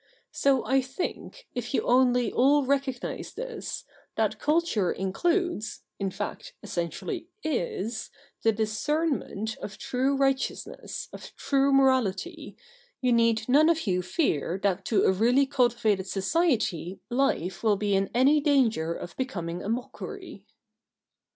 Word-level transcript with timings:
So 0.31 0.65
I 0.65 0.81
think, 0.81 1.45
if 1.53 1.75
you 1.75 1.83
only 1.83 2.33
all 2.33 2.65
recognise 2.65 3.33
this, 3.35 3.83
that 4.15 4.39
culture 4.39 4.91
includes— 4.91 5.81
in 5.99 6.09
fact, 6.09 6.55
essentially 6.63 7.27
is— 7.43 8.09
the 8.41 8.51
discernment 8.51 9.57
of 9.57 9.77
true 9.77 10.17
righteousness, 10.17 11.07
of 11.13 11.35
true 11.35 11.71
morality, 11.71 12.57
you 12.99 13.13
need 13.13 13.47
none 13.47 13.69
of 13.69 13.85
you 13.85 14.01
fear 14.01 14.59
that 14.63 14.85
to 14.85 15.03
a 15.03 15.11
really 15.11 15.45
cultivated 15.45 16.07
society 16.07 16.99
life 17.11 17.61
will 17.61 17.77
be 17.77 17.93
in 17.93 18.09
any 18.11 18.39
danger 18.41 18.95
of 18.95 19.15
becoming 19.17 19.61
a 19.61 19.69
mockery.' 19.69 20.47